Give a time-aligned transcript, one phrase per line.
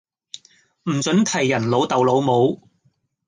[0.89, 2.67] 唔准提人老竇老母